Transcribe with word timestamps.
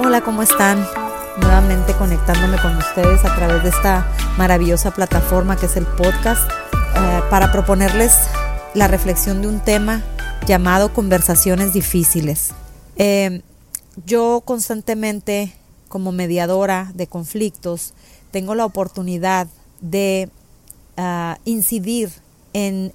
Hola, 0.00 0.22
¿cómo 0.22 0.42
están? 0.42 0.84
Nuevamente 1.40 1.94
conectándome 1.94 2.60
con 2.60 2.76
ustedes 2.76 3.24
a 3.24 3.34
través 3.36 3.62
de 3.62 3.68
esta 3.68 4.10
maravillosa 4.36 4.90
plataforma 4.90 5.56
que 5.56 5.66
es 5.66 5.76
el 5.76 5.86
podcast 5.86 6.50
eh, 6.50 7.20
para 7.30 7.52
proponerles 7.52 8.12
la 8.74 8.88
reflexión 8.88 9.40
de 9.40 9.46
un 9.46 9.60
tema 9.60 10.02
llamado 10.48 10.92
conversaciones 10.92 11.72
difíciles. 11.72 12.50
Eh, 12.96 13.42
yo 14.04 14.42
constantemente 14.44 15.54
como 15.88 16.10
mediadora 16.10 16.90
de 16.94 17.06
conflictos 17.06 17.94
tengo 18.32 18.56
la 18.56 18.64
oportunidad 18.64 19.46
de 19.80 20.28
ah, 20.96 21.38
incidir 21.44 22.10
en, 22.52 22.92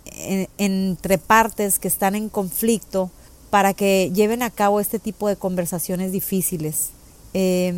entre 0.58 1.18
partes 1.18 1.80
que 1.80 1.88
están 1.88 2.16
en 2.16 2.28
conflicto 2.28 3.10
para 3.50 3.74
que 3.74 4.12
lleven 4.14 4.44
a 4.44 4.50
cabo 4.50 4.80
este 4.80 5.00
tipo 5.00 5.28
de 5.28 5.36
conversaciones 5.36 6.12
difíciles. 6.12 6.90
Eh, 7.34 7.74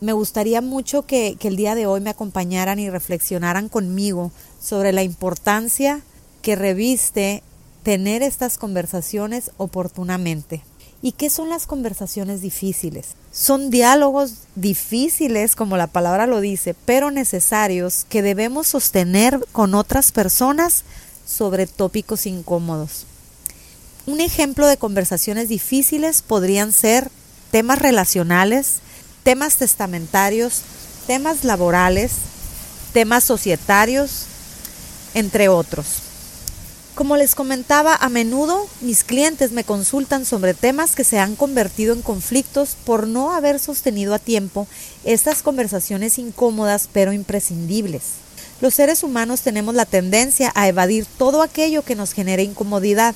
me 0.00 0.12
gustaría 0.12 0.60
mucho 0.62 1.02
que, 1.02 1.36
que, 1.38 1.48
el 1.48 1.56
día 1.56 1.74
de 1.74 1.86
hoy 1.86 2.00
me 2.00 2.10
acompañaran 2.10 2.78
y 2.78 2.88
reflexionaran 2.88 3.68
conmigo 3.68 4.32
sobre 4.60 4.92
la 4.92 5.02
importancia 5.02 6.00
que 6.42 6.56
reviste 6.56 7.42
tener 7.82 8.22
estas 8.22 8.56
conversaciones 8.56 9.50
oportunamente. 9.58 10.62
¿Y 11.02 11.12
qué 11.12 11.30
son 11.30 11.48
las 11.48 11.66
conversaciones 11.66 12.42
difíciles? 12.42 13.14
Son 13.32 13.70
diálogos 13.70 14.34
difíciles, 14.54 15.56
como 15.56 15.78
la 15.78 15.86
palabra 15.86 16.26
lo 16.26 16.40
dice, 16.40 16.74
pero 16.84 17.10
necesarios 17.10 18.04
que 18.08 18.20
debemos 18.20 18.66
sostener 18.66 19.40
con 19.52 19.74
otras 19.74 20.12
personas 20.12 20.84
sobre 21.26 21.66
tópicos 21.66 22.26
incómodos. 22.26 23.06
Un 24.10 24.20
ejemplo 24.20 24.66
de 24.66 24.76
conversaciones 24.76 25.48
difíciles 25.48 26.20
podrían 26.20 26.72
ser 26.72 27.12
temas 27.52 27.78
relacionales, 27.78 28.80
temas 29.22 29.54
testamentarios, 29.54 30.62
temas 31.06 31.44
laborales, 31.44 32.10
temas 32.92 33.22
societarios, 33.22 34.24
entre 35.14 35.48
otros. 35.48 35.86
Como 36.96 37.16
les 37.16 37.36
comentaba, 37.36 37.94
a 37.94 38.08
menudo 38.08 38.66
mis 38.80 39.04
clientes 39.04 39.52
me 39.52 39.62
consultan 39.62 40.26
sobre 40.26 40.54
temas 40.54 40.96
que 40.96 41.04
se 41.04 41.20
han 41.20 41.36
convertido 41.36 41.94
en 41.94 42.02
conflictos 42.02 42.76
por 42.84 43.06
no 43.06 43.30
haber 43.30 43.60
sostenido 43.60 44.12
a 44.12 44.18
tiempo 44.18 44.66
estas 45.04 45.40
conversaciones 45.40 46.18
incómodas 46.18 46.88
pero 46.92 47.12
imprescindibles. 47.12 48.02
Los 48.60 48.74
seres 48.74 49.04
humanos 49.04 49.42
tenemos 49.42 49.76
la 49.76 49.86
tendencia 49.86 50.50
a 50.56 50.66
evadir 50.66 51.06
todo 51.16 51.42
aquello 51.42 51.84
que 51.84 51.94
nos 51.94 52.12
genere 52.12 52.42
incomodidad. 52.42 53.14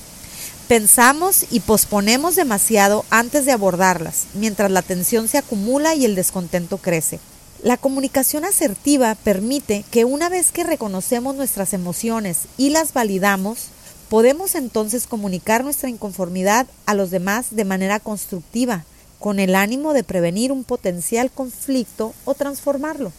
Pensamos 0.69 1.45
y 1.51 1.61
posponemos 1.61 2.37
demasiado 2.37 3.05
antes 3.11 3.45
de 3.45 3.53
abordarlas, 3.53 4.25
mientras 4.33 4.71
la 4.71 4.81
tensión 4.81 5.29
se 5.29 5.37
acumula 5.37 5.95
y 5.95 6.07
el 6.07 6.15
descontento 6.15 6.79
crece. 6.79 7.21
La 7.63 7.77
comunicación 7.77 8.47
asertiva 8.47 9.15
permite 9.15 9.85
que 9.91 10.07
una 10.07 10.31
vez 10.31 10.53
que 10.53 10.65
reconocemos 10.65 11.37
nuestras 11.37 11.75
emociones 11.75 12.47
y 12.57 12.71
las 12.71 12.95
validamos, 12.95 13.67
podemos 14.09 14.55
entonces 14.55 15.07
comunicar 15.07 15.65
nuestra 15.65 15.91
inconformidad 15.91 16.67
a 16.87 16.95
los 16.95 17.11
demás 17.11 17.49
de 17.51 17.67
manera 17.67 18.01
constructiva, 18.01 18.87
con 19.19 19.41
el 19.41 19.57
ánimo 19.57 19.93
de 19.93 20.03
prevenir 20.03 20.51
un 20.51 20.65
potencial 20.65 21.31
conflicto 21.31 22.15
o 22.25 22.33
transformarlo. 22.33 23.13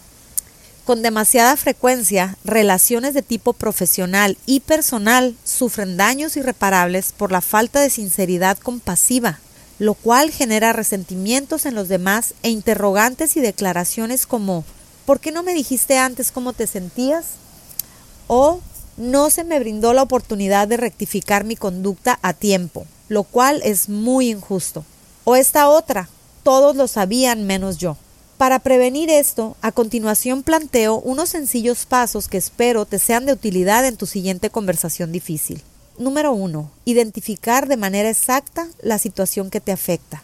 Con 0.85 1.01
demasiada 1.01 1.57
frecuencia, 1.57 2.37
relaciones 2.43 3.13
de 3.13 3.23
tipo 3.23 3.53
profesional 3.53 4.37
y 4.45 4.59
personal 4.61 5.35
sufren 5.43 5.97
daños 5.97 6.37
irreparables 6.37 7.11
por 7.11 7.31
la 7.31 7.41
falta 7.41 7.81
de 7.81 7.89
sinceridad 7.89 8.57
compasiva 8.57 9.39
lo 9.77 9.93
cual 9.93 10.31
genera 10.31 10.73
resentimientos 10.73 11.65
en 11.65 11.75
los 11.75 11.89
demás 11.89 12.33
e 12.43 12.49
interrogantes 12.49 13.35
y 13.35 13.41
declaraciones 13.41 14.25
como 14.25 14.63
¿por 15.05 15.19
qué 15.19 15.31
no 15.31 15.43
me 15.43 15.53
dijiste 15.53 15.97
antes 15.97 16.31
cómo 16.31 16.53
te 16.53 16.67
sentías? 16.67 17.25
o 18.27 18.59
no 18.97 19.29
se 19.29 19.43
me 19.43 19.59
brindó 19.59 19.93
la 19.93 20.01
oportunidad 20.01 20.67
de 20.67 20.77
rectificar 20.77 21.43
mi 21.43 21.55
conducta 21.55 22.17
a 22.21 22.33
tiempo, 22.33 22.87
lo 23.07 23.23
cual 23.23 23.61
es 23.63 23.87
muy 23.89 24.29
injusto. 24.31 24.83
O 25.25 25.35
esta 25.35 25.67
otra, 25.67 26.09
todos 26.43 26.75
lo 26.75 26.87
sabían 26.87 27.45
menos 27.45 27.77
yo. 27.77 27.97
Para 28.37 28.59
prevenir 28.59 29.09
esto, 29.09 29.55
a 29.61 29.71
continuación 29.71 30.43
planteo 30.43 30.97
unos 30.97 31.29
sencillos 31.29 31.85
pasos 31.85 32.27
que 32.27 32.37
espero 32.37 32.85
te 32.85 32.99
sean 32.99 33.25
de 33.25 33.31
utilidad 33.31 33.85
en 33.85 33.95
tu 33.95 34.05
siguiente 34.05 34.49
conversación 34.49 35.13
difícil. 35.13 35.63
Número 35.97 36.33
uno, 36.33 36.69
identificar 36.83 37.69
de 37.69 37.77
manera 37.77 38.09
exacta 38.09 38.67
la 38.81 38.99
situación 38.99 39.49
que 39.49 39.61
te 39.61 39.71
afecta. 39.71 40.21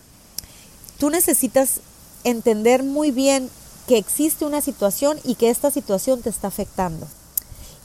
Tú 0.98 1.10
necesitas 1.10 1.80
entender 2.26 2.84
muy 2.84 3.12
bien 3.12 3.50
que 3.88 3.98
existe 3.98 4.44
una 4.44 4.60
situación 4.60 5.18
y 5.24 5.36
que 5.36 5.50
esta 5.50 5.72
situación 5.72 6.22
te 6.22 6.30
está 6.30 6.50
afectando. 6.50 7.08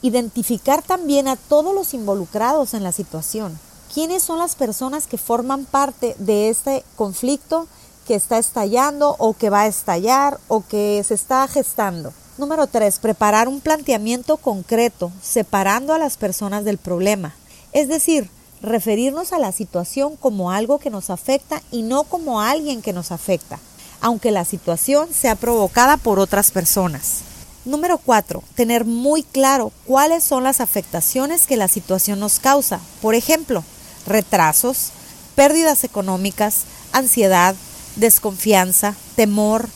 Identificar 0.01 0.83
también 0.83 1.29
a 1.29 1.37
todos 1.37 1.73
los 1.73 1.93
involucrados 1.93 2.73
en 2.73 2.83
la 2.83 2.91
situación. 2.91 3.57
¿Quiénes 3.93 4.23
son 4.23 4.39
las 4.39 4.55
personas 4.55 5.07
que 5.07 5.17
forman 5.17 5.63
parte 5.63 6.17
de 6.19 6.49
este 6.49 6.83
conflicto 6.97 7.69
que 8.07 8.15
está 8.15 8.37
estallando 8.37 9.15
o 9.19 9.33
que 9.33 9.49
va 9.49 9.61
a 9.61 9.67
estallar 9.67 10.39
o 10.47 10.65
que 10.65 11.03
se 11.05 11.13
está 11.13 11.47
gestando? 11.47 12.13
Número 12.37 12.67
tres, 12.67 12.99
preparar 12.99 13.47
un 13.47 13.59
planteamiento 13.59 14.37
concreto, 14.37 15.11
separando 15.21 15.93
a 15.93 15.97
las 15.97 16.17
personas 16.17 16.63
del 16.63 16.77
problema. 16.77 17.35
Es 17.73 17.87
decir, 17.87 18.29
referirnos 18.61 19.33
a 19.33 19.39
la 19.39 19.51
situación 19.51 20.15
como 20.15 20.51
algo 20.51 20.79
que 20.79 20.89
nos 20.89 21.09
afecta 21.09 21.61
y 21.71 21.81
no 21.81 22.03
como 22.03 22.41
alguien 22.41 22.81
que 22.81 22.93
nos 22.93 23.11
afecta, 23.11 23.59
aunque 24.01 24.31
la 24.31 24.45
situación 24.45 25.13
sea 25.13 25.35
provocada 25.35 25.97
por 25.97 26.19
otras 26.19 26.51
personas. 26.51 27.21
Número 27.65 27.97
4. 27.97 28.41
Tener 28.55 28.85
muy 28.85 29.23
claro 29.23 29.73
cuáles 29.85 30.23
son 30.23 30.43
las 30.43 30.61
afectaciones 30.61 31.47
que 31.47 31.57
la 31.57 31.67
situación 31.67 32.19
nos 32.19 32.39
causa. 32.39 32.79
Por 33.01 33.13
ejemplo, 33.13 33.63
retrasos, 34.05 34.91
pérdidas 35.35 35.83
económicas, 35.83 36.61
ansiedad, 36.93 37.55
desconfianza, 37.97 38.95
temor, 39.15 39.69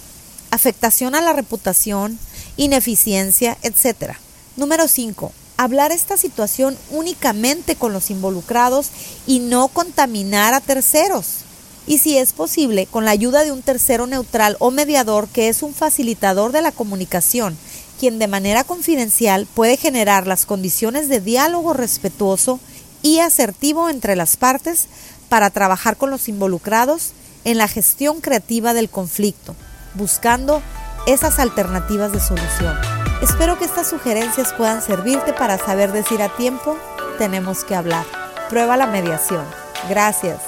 afectación 0.50 1.16
a 1.16 1.22
la 1.22 1.34
reputación, 1.34 2.18
ineficiencia, 2.58 3.58
etc. 3.62 4.14
Número 4.56 4.88
5 4.88 5.32
hablar 5.62 5.92
esta 5.92 6.18
situación 6.18 6.76
únicamente 6.90 7.76
con 7.76 7.94
los 7.94 8.10
involucrados 8.10 8.90
y 9.28 9.40
no 9.40 9.68
contaminar 9.68 10.56
a 10.56 10.60
terceros. 10.60 11.42
Y 11.86 12.00
si 12.00 12.18
es 12.18 12.34
posible, 12.34 12.88
con 12.88 13.06
la 13.06 13.12
ayuda 13.12 13.44
de 13.44 13.52
un 13.52 13.62
tercero 13.62 14.08
neutral 14.08 14.56
o 14.60 14.72
mediador 14.72 15.28
que 15.28 15.50
es 15.50 15.62
un 15.62 15.76
facilitador 15.76 16.52
de 16.52 16.64
la 16.64 16.72
comunicación, 16.72 17.56
quien 18.00 18.18
de 18.18 18.28
manera 18.28 18.64
confidencial 18.64 19.46
puede 19.46 19.78
generar 19.78 20.26
las 20.26 20.48
condiciones 20.48 21.10
de 21.10 21.22
diálogo 21.22 21.74
respetuoso 21.74 22.60
y 23.04 23.20
asertivo 23.20 23.90
entre 23.90 24.16
las 24.16 24.38
partes 24.38 24.88
para 25.30 25.52
trabajar 25.52 25.96
con 25.96 26.10
los 26.10 26.28
involucrados 26.28 27.12
en 27.46 27.58
la 27.58 27.68
gestión 27.68 28.22
creativa 28.22 28.74
del 28.74 28.90
conflicto, 28.90 29.56
buscando 29.96 30.62
esas 31.08 31.40
alternativas 31.40 32.12
de 32.12 32.20
solución. 32.20 32.78
Espero 33.22 33.58
que 33.58 33.66
estas 33.66 33.90
sugerencias 33.90 34.54
puedan 34.54 34.82
servirte 34.82 35.34
para 35.34 35.58
saber 35.58 35.92
decir 35.92 36.22
a 36.22 36.36
tiempo, 36.36 36.78
tenemos 37.18 37.64
que 37.64 37.76
hablar. 37.76 38.06
Prueba 38.50 38.78
la 38.78 38.88
mediación. 38.88 39.46
Gracias. 39.90 40.40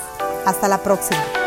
Hasta 0.45 0.67
la 0.67 0.79
próxima. 0.79 1.42